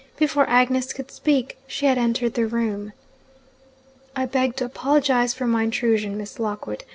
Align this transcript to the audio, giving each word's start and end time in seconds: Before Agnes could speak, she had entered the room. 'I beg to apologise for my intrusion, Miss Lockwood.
Before 0.17 0.49
Agnes 0.49 0.93
could 0.93 1.11
speak, 1.11 1.59
she 1.67 1.85
had 1.85 1.99
entered 1.99 2.33
the 2.33 2.47
room. 2.47 2.93
'I 4.15 4.25
beg 4.25 4.55
to 4.55 4.65
apologise 4.65 5.35
for 5.35 5.45
my 5.45 5.61
intrusion, 5.61 6.17
Miss 6.17 6.39
Lockwood. 6.39 6.85